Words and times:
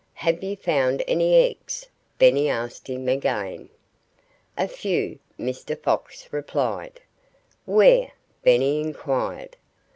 "Have 0.15 0.41
you 0.43 0.55
found 0.55 1.03
any 1.07 1.35
eggs?" 1.35 1.87
Benny 2.17 2.49
asked 2.49 2.87
him 2.89 3.07
again. 3.07 3.69
"A 4.57 4.67
few!" 4.67 5.19
Mr. 5.39 5.77
Fox 5.79 6.27
replied. 6.33 7.01
"Where?" 7.65 8.13
Benny 8.41 8.79
inquired. 8.81 9.57